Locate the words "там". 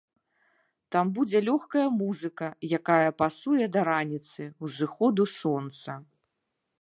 0.93-1.09